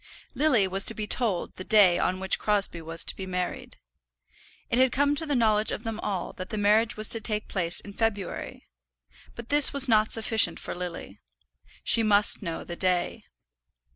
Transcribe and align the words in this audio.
Lily 0.33 0.67
was 0.67 0.83
to 0.85 0.95
be 0.95 1.05
told 1.05 1.57
the 1.57 1.63
day 1.63 1.99
on 1.99 2.19
which 2.19 2.39
Crosbie 2.39 2.81
was 2.81 3.05
to 3.05 3.15
be 3.15 3.27
married. 3.27 3.77
It 4.71 4.79
had 4.79 4.91
come 4.91 5.13
to 5.13 5.27
the 5.27 5.35
knowledge 5.35 5.71
of 5.71 5.83
them 5.83 5.99
all 5.99 6.33
that 6.37 6.49
the 6.49 6.57
marriage 6.57 6.97
was 6.97 7.07
to 7.09 7.21
take 7.21 7.47
place 7.47 7.79
in 7.79 7.93
February. 7.93 8.67
But 9.35 9.49
this 9.49 9.73
was 9.73 9.87
not 9.87 10.11
sufficient 10.11 10.59
for 10.59 10.73
Lily. 10.73 11.19
She 11.83 12.01
must 12.01 12.41
know 12.41 12.63
the 12.63 12.75
day. 12.75 13.25